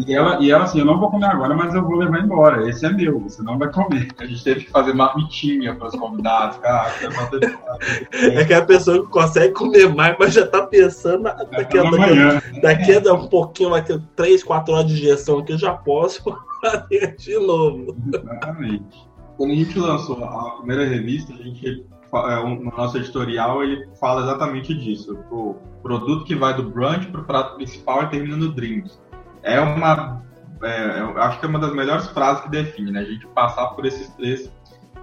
[0.08, 2.70] E ela, e ela assim, eu não vou comer agora, mas eu vou levar embora.
[2.70, 4.08] Esse é meu, você não vai comer.
[4.18, 6.92] A gente teve que fazer marmitinha para os convidados, cara.
[7.32, 8.36] delícia.
[8.38, 11.84] É aquela pessoa que consegue comer mais, mas já tá pensando daqui a, daqui a-
[11.92, 12.42] manhã.
[12.62, 16.24] daqui a um pouquinho, vai ter 3, 4 horas de digestão aqui, eu já posso
[16.62, 17.96] fazer de novo.
[18.08, 19.08] Exatamente.
[19.38, 24.24] Quando a gente lançou a primeira revista, a gente, é, no nosso editorial, ele fala
[24.24, 25.18] exatamente disso.
[25.30, 29.00] O produto que vai do brunch para o prato principal e termina no drinks.
[29.46, 30.22] É uma.
[30.62, 33.00] é, eu acho que é uma das melhores frases que define, né?
[33.00, 34.52] A gente passar por esses três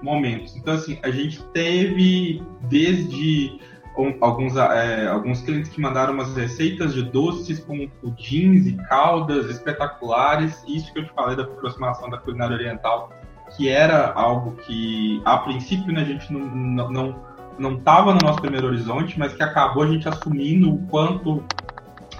[0.03, 0.57] momentos.
[0.57, 3.59] Então, assim, a gente teve desde
[3.97, 9.49] um- alguns, é, alguns clientes que mandaram umas receitas de doces com pudins e caldas
[9.49, 10.63] espetaculares.
[10.67, 13.11] Isso que eu te falei da aproximação da culinária oriental
[13.57, 18.19] que era algo que, a princípio, né, a gente não não não não estava no
[18.25, 21.45] nosso primeiro horizonte, mas que acabou a gente assumindo o quanto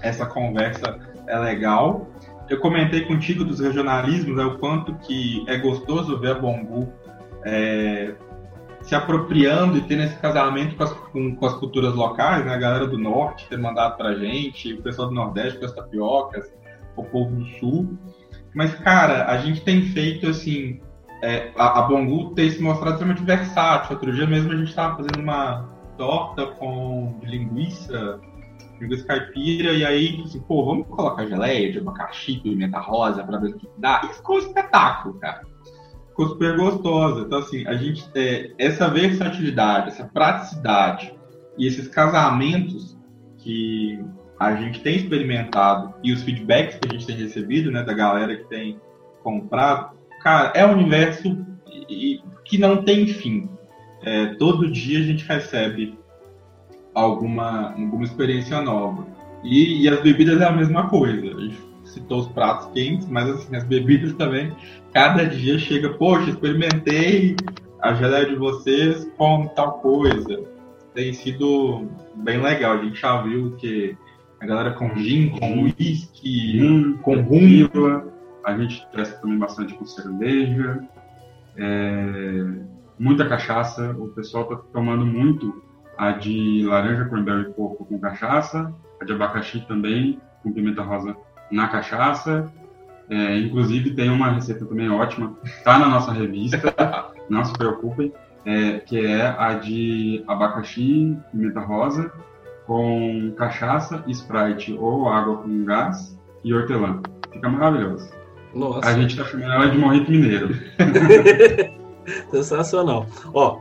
[0.03, 0.99] essa conversa
[1.33, 2.07] é legal.
[2.49, 6.92] Eu comentei contigo dos regionalismos, né, o quanto que é gostoso ver a Bongu
[7.45, 8.14] é,
[8.83, 12.59] se apropriando e tendo esse casamento com as, com, com as culturas locais, né, a
[12.59, 16.53] galera do norte ter mandado pra gente, o pessoal do nordeste com as tapiocas,
[16.97, 17.97] o povo do sul.
[18.55, 20.79] Mas, cara, a gente tem feito assim,
[21.23, 23.95] é, a, a Bongu tem se mostrado extremamente versátil.
[23.95, 28.21] Outro dia mesmo a gente estava fazendo uma torta com linguiça,
[28.83, 33.51] linguiça caipira, e aí, assim, pô, vamos colocar geleia de abacaxi, pimenta rosa pra ver
[33.51, 34.03] o que dá.
[34.05, 35.42] E ficou um espetáculo, cara.
[36.09, 37.23] Ficou super gostosa.
[37.23, 41.14] Então, assim, a gente, é, essa versatilidade, essa praticidade
[41.57, 42.99] e esses casamentos
[43.38, 43.99] que
[44.38, 48.37] a gente tem experimentado e os feedbacks que a gente tem recebido, né, da galera
[48.37, 48.81] que tem
[49.23, 51.38] comprado, cara, é um universo
[52.45, 53.49] que não tem fim.
[54.03, 55.97] É, todo dia a gente recebe
[56.94, 59.07] alguma, alguma experiência nova.
[59.42, 61.37] E, e as bebidas é a mesma coisa.
[61.37, 64.52] A gente citou os pratos quentes, mas assim, as bebidas também,
[64.92, 67.37] cada dia chega, poxa, experimentei
[67.81, 70.44] a geleia de vocês com tal coisa.
[70.94, 72.78] Tem sido bem legal.
[72.78, 73.96] A gente já viu que
[74.40, 77.68] a galera com gin, com whisky, Hum, com rum.
[78.44, 80.83] A gente testa também bastante com cerveja.
[81.57, 82.44] É,
[82.98, 83.94] muita cachaça.
[83.98, 85.62] O pessoal tá tomando muito
[86.03, 88.75] a de laranja, cranberry e coco com cachaça.
[89.01, 91.17] A de abacaxi também, com pimenta rosa
[91.49, 92.53] na cachaça.
[93.09, 96.75] É, inclusive tem uma receita também ótima, tá na nossa revista,
[97.31, 98.12] não se preocupem,
[98.45, 102.11] é, que é a de abacaxi, pimenta rosa,
[102.67, 107.01] com cachaça, Sprite ou água com gás e hortelã.
[107.33, 108.11] Fica maravilhoso.
[108.53, 108.88] Nossa.
[108.88, 110.49] A gente tá chamando ela de morrito mineiro.
[112.31, 113.07] Sensacional.
[113.33, 113.61] Ó,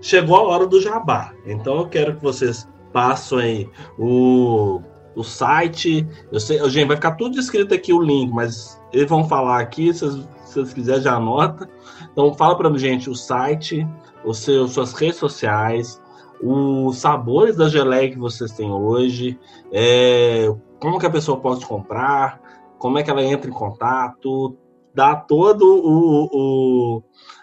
[0.00, 1.32] chegou a hora do jabá.
[1.46, 4.80] Então eu quero que vocês passem o,
[5.14, 6.06] o site.
[6.32, 9.92] Eu sei, gente, vai ficar tudo escrito aqui o link, mas eles vão falar aqui.
[9.92, 11.68] Se vocês, vocês quiserem, já anota.
[12.12, 13.86] Então fala pra gente o site,
[14.24, 16.00] os seus, suas redes sociais,
[16.42, 19.38] os sabores da geleia que vocês têm hoje,
[19.72, 20.48] é,
[20.80, 22.40] como que a pessoa pode comprar,
[22.78, 24.56] como é que ela entra em contato,
[24.94, 27.02] dá todo o- o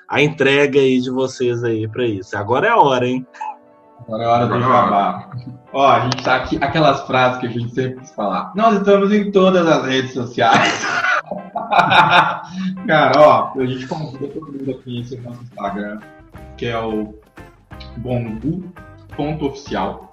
[0.09, 2.37] a entrega aí de vocês aí pra isso.
[2.37, 3.25] Agora é a hora, hein?
[4.07, 5.31] Agora é hora do é a jabá.
[5.73, 8.51] Ó, a gente tá aqui, aquelas frases que a gente sempre quis falar.
[8.55, 10.85] Nós estamos em todas as redes sociais.
[12.87, 15.99] Cara, ó, a gente convida todo mundo a conhecer o nosso Instagram,
[16.55, 17.15] que é o
[17.97, 20.11] bongu.oficial.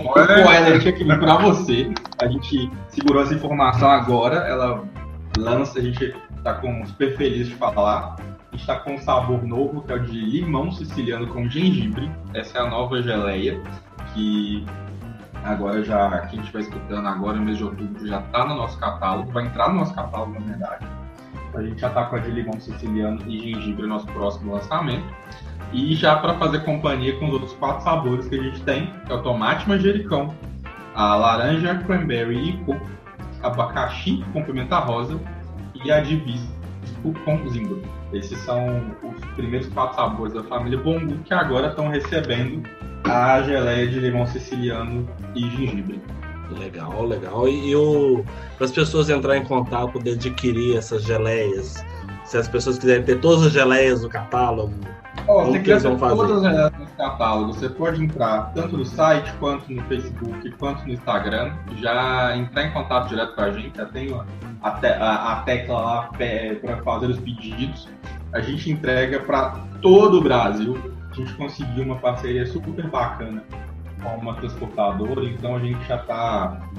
[0.06, 1.92] Spoiler aqui pra você.
[2.20, 4.84] A gente segurou essa informação agora, ela
[5.36, 8.16] lança, a gente tá com super feliz de falar.
[8.52, 12.10] A gente tá com um sabor novo, que é o de limão siciliano com gengibre.
[12.34, 13.60] Essa é a nova geleia,
[14.12, 14.64] que
[15.45, 19.30] agora já, quem estiver escutando agora no mês de outubro, já tá no nosso catálogo,
[19.32, 20.86] vai entrar no nosso catálogo, na verdade.
[21.55, 25.05] A gente já tá com a de limão siciliano e gengibre, nosso próximo lançamento.
[25.72, 29.12] E já para fazer companhia com os outros quatro sabores que a gente tem, que
[29.12, 30.34] é o tomate manjericão,
[30.95, 32.86] a laranja, cranberry e coco,
[33.43, 35.18] abacaxi com pimenta rosa
[35.74, 36.62] e a de hibisco
[37.24, 37.82] com zimbro.
[38.12, 38.66] Esses são
[39.03, 42.62] os primeiros quatro sabores da família Bongu que agora estão recebendo
[43.05, 46.00] a geleia de limão siciliano e gengibre.
[46.59, 47.48] Legal, legal.
[47.48, 48.24] E, e o,
[48.57, 51.82] para as pessoas entrarem em contato, poder adquirir essas geleias,
[52.24, 54.74] se as pessoas quiserem ter todas as geleias do catálogo,
[55.26, 56.14] Como você que quer ter fazer?
[56.14, 60.84] todas as geleias no catálogo, você pode entrar tanto no site, quanto no Facebook, quanto
[60.86, 64.14] no Instagram, já entrar em contato direto com a gente, já tem
[64.62, 66.11] a, te- a- a tecla lá
[66.62, 67.88] para fazer os pedidos.
[68.32, 70.78] A gente entrega para todo o Brasil.
[71.12, 73.44] A gente conseguiu uma parceria super bacana
[74.02, 76.70] com uma transportadora, então a gente já está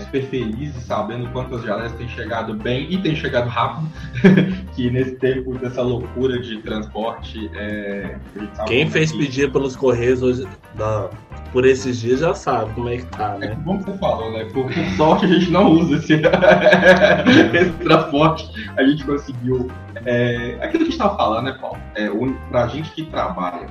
[0.00, 3.88] super feliz e sabendo quantas geleias têm chegado bem e têm chegado rápido,
[4.74, 7.50] que nesse tempo dessa loucura de transporte.
[7.54, 8.16] é,
[8.58, 11.08] a quem como fez que- pedir pelos correios hoje, da-
[11.52, 13.54] por esses dias já sabe como é que tá, É né?
[13.64, 14.44] bom que você falou, né?
[14.52, 16.14] Por, sorte a gente não usa esse,
[17.54, 18.50] esse transporte.
[18.76, 19.70] A gente conseguiu.
[20.04, 21.78] É, aquilo que a gente estava falando, né, Paulo?
[21.94, 22.08] É,
[22.50, 23.66] pra gente que trabalha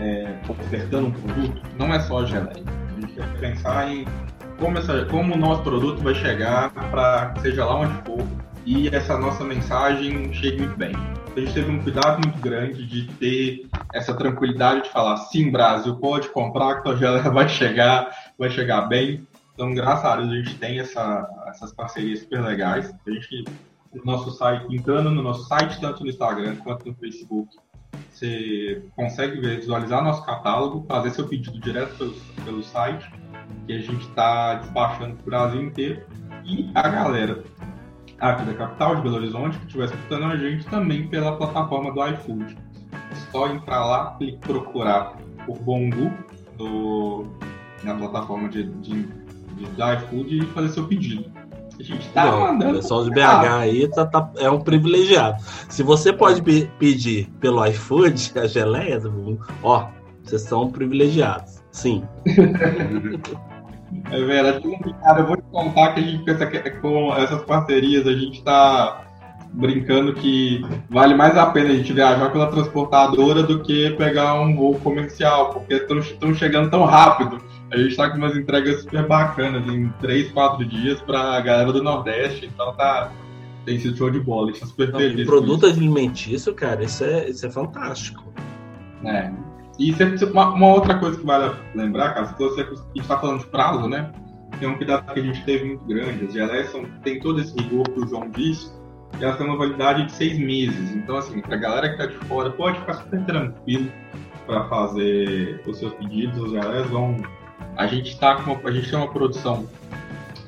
[0.00, 2.62] é, ofertando um produto, não é só a geleia.
[2.96, 4.04] A gente tem que pensar em
[4.58, 8.26] como, essa, como o nosso produto vai chegar para seja lá onde for
[8.66, 10.94] e essa nossa mensagem chegue muito bem.
[11.36, 15.96] A gente teve um cuidado muito grande de ter essa tranquilidade de falar sim, Brasil,
[15.96, 19.26] pode comprar que tua geleia vai chegar, vai chegar bem.
[19.52, 22.92] Então, graças a Deus, a gente tem essa, essas parcerias super legais.
[23.06, 23.44] A gente,
[23.92, 27.56] no nosso site, entrando no nosso site, tanto no Instagram quanto no Facebook,
[28.10, 33.10] você consegue visualizar nosso catálogo, fazer seu pedido direto pelo, pelo site,
[33.66, 36.02] que a gente está despachando para o Brasil inteiro.
[36.44, 37.42] E a galera
[38.20, 42.06] aqui da capital de Belo Horizonte que estiver escutando a gente também pela plataforma do
[42.08, 42.56] iFood.
[42.92, 45.12] É só entrar lá, clicar, procurar
[45.46, 46.12] por Bongu
[46.56, 47.26] do,
[47.82, 51.30] na plataforma de, de, de, do iFood e fazer seu pedido.
[51.78, 52.74] A gente tá Não, o mandando.
[52.74, 53.20] pessoal de BH
[53.58, 55.42] aí tá, tá- é um privilegiado.
[55.68, 59.00] Se você pode pe- pedir pelo iFood a geleia,
[59.62, 59.88] ó,
[60.22, 61.53] vocês são privilegiados.
[61.74, 62.04] Sim.
[64.10, 64.62] É verdade.
[65.02, 68.42] Cara, eu vou te contar que a gente pensa que com essas parcerias a gente
[68.44, 69.04] tá
[69.52, 74.54] brincando que vale mais a pena a gente viajar pela transportadora do que pegar um
[74.54, 77.40] voo comercial, porque estão chegando tão rápido.
[77.72, 81.82] A gente tá com umas entregas super bacanas em 3, 4 dias pra galera do
[81.82, 83.10] Nordeste, então tá.
[83.64, 85.26] Tem sido show de bola, a gente tá super Não, feliz.
[85.26, 88.32] com produto alimentício, cara, isso é, isso é fantástico.
[89.04, 89.32] É.
[89.78, 93.18] E sempre, uma, uma outra coisa que vale lembrar, cara, se você, a gente está
[93.18, 94.12] falando de prazo, né?
[94.58, 96.26] Tem um cuidado que a gente teve muito grande.
[96.26, 96.72] As geleias
[97.02, 98.72] tem todo esse rigor que o João disse,
[99.18, 100.94] e elas têm uma validade de seis meses.
[100.94, 103.90] Então, assim, pra galera que tá de fora, pode ficar super tranquilo
[104.46, 106.44] para fazer os seus pedidos.
[106.44, 107.16] As geleias vão.
[107.76, 109.68] A gente tá com uma, a gente tem uma produção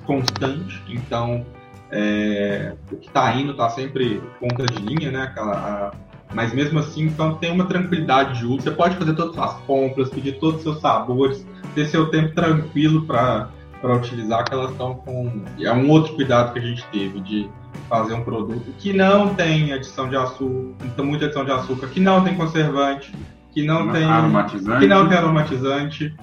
[0.04, 1.44] constante, então
[1.90, 5.22] é, o que tá indo tá sempre ponta de linha, né?
[5.22, 5.92] Aquela, a,
[6.34, 8.62] mas mesmo assim, então tem uma tranquilidade de uso.
[8.62, 13.06] Você pode fazer todas as compras, pedir todos os seus sabores, ter seu tempo tranquilo
[13.06, 13.48] para
[13.84, 15.42] utilizar, que elas estão com.
[15.60, 17.48] É um outro cuidado que a gente teve de
[17.88, 22.00] fazer um produto que não tem adição de açúcar, então muita adição de açúcar, que
[22.00, 23.12] não tem conservante,
[23.52, 24.04] que não tem.
[24.04, 24.80] aromatizante.
[24.80, 26.14] que não tem aromatizante,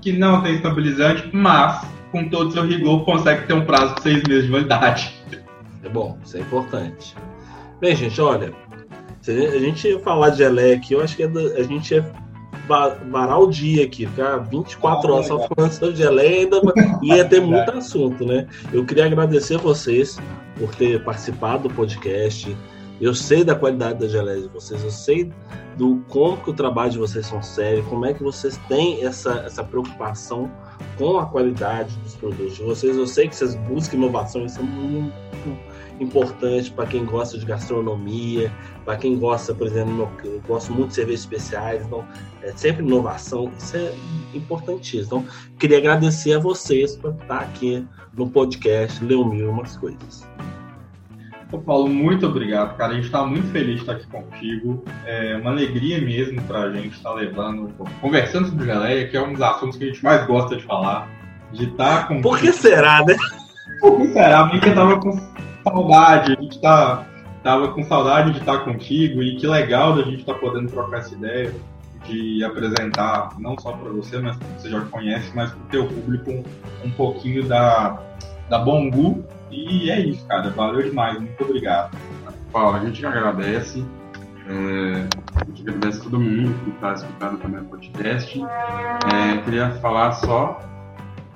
[0.00, 4.02] que não tem estabilizante, mas com todo o seu rigor consegue ter um prazo de
[4.02, 5.14] seis meses de validade.
[5.82, 7.14] É bom, isso é importante.
[7.80, 8.52] Bem, gente, olha,
[9.20, 12.10] se a gente ia falar de geleia aqui, eu acho que é a gente ia
[12.66, 16.60] va- varar o dia aqui, ficar 24 Ah, horas só falando sobre geleia e ainda
[17.02, 18.46] ia ter muito assunto, né?
[18.72, 20.18] Eu queria agradecer vocês
[20.58, 22.56] por ter participado do podcast.
[23.00, 25.32] Eu sei da qualidade da geleia de vocês, eu sei
[25.78, 29.38] do como que o trabalho de vocês são sério, como é que vocês têm essa,
[29.46, 30.50] essa preocupação
[30.98, 32.94] com a qualidade dos produtos de vocês.
[32.98, 35.12] Eu sei que vocês buscam inovação, isso é muito
[36.00, 38.50] importante para quem gosta de gastronomia,
[38.84, 42.04] para quem gosta, por exemplo, eu gosto muito de cervejas especiais, então
[42.42, 43.92] é sempre inovação, isso é
[44.34, 45.20] importantíssimo.
[45.20, 45.24] Então,
[45.58, 47.86] queria agradecer a vocês por estar aqui
[48.16, 50.26] no podcast Leu Mil Umas Coisas.
[51.52, 52.92] Ô Paulo, muito obrigado, cara.
[52.92, 54.84] A gente está muito feliz de estar aqui contigo.
[55.04, 59.32] É uma alegria mesmo para a gente estar levando, conversando sobre geleia, que é um
[59.32, 61.08] dos assuntos que a gente mais gosta de falar.
[61.52, 62.22] De estar com.
[62.22, 63.16] Por que será, né?
[63.80, 64.46] Por que será?
[64.46, 65.10] Porque eu tava com
[65.62, 67.06] saudade, a gente tá,
[67.42, 70.98] tava com saudade de estar contigo e que legal da gente estar tá podendo trocar
[70.98, 71.54] essa ideia
[72.06, 75.86] de apresentar, não só para você, mas que você já conhece, mas para o teu
[75.86, 76.44] público um,
[76.84, 77.98] um pouquinho da,
[78.48, 79.24] da Bongu.
[79.50, 80.48] E é isso, cara.
[80.50, 81.18] Valeu demais.
[81.18, 81.96] Muito obrigado.
[82.52, 83.84] Paulo, a gente agradece.
[84.46, 88.40] É, a gente agradece todo mundo que está escutando também o podcast.
[88.42, 90.60] É, queria falar só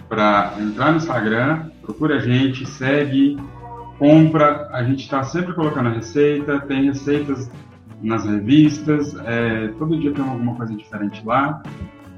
[0.09, 3.37] para entrar no Instagram, procura a gente, segue,
[3.99, 4.69] compra.
[4.73, 7.51] A gente está sempre colocando a receita, tem receitas
[8.03, 11.63] nas revistas, é, todo dia tem alguma coisa diferente lá.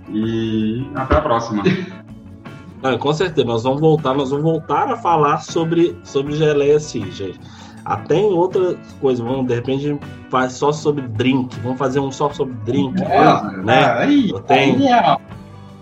[0.09, 1.63] E até a próxima.
[2.83, 7.11] Não, com certeza, nós vamos voltar, nós vamos voltar a falar sobre, sobre geleia sim,
[7.11, 7.41] gente.
[7.85, 9.99] Até em outras coisas, vamos, de repente
[10.29, 13.93] faz só sobre drink, vamos fazer um só sobre drink, é, né?
[13.93, 15.17] Aí, eu tenho, aí, é.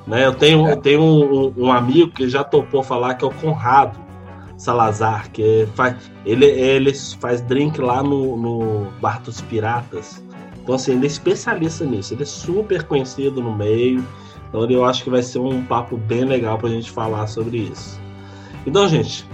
[0.07, 3.33] né, eu tenho, eu tenho um, um, amigo que já topou falar que é o
[3.33, 4.04] Conrado
[4.57, 10.23] Salazar, que faz, ele, ele faz drink lá no, no Bar dos Piratas.
[10.63, 14.05] Então, assim, ele é especialista nisso, ele é super conhecido no meio.
[14.55, 17.59] Então eu acho que vai ser um papo bem legal para a gente falar sobre
[17.59, 18.01] isso.
[18.65, 19.27] Então, gente,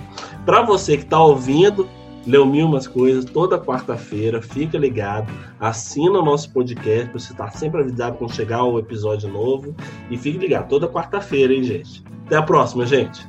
[0.46, 1.86] para você que está ouvindo,
[2.26, 7.50] leu mil umas coisas toda quarta-feira, fica ligado, assina o nosso podcast para você estar
[7.50, 9.74] tá sempre avisado quando chegar o episódio novo
[10.10, 12.02] e fique ligado toda quarta-feira, hein, gente.
[12.24, 13.28] Até a próxima, gente.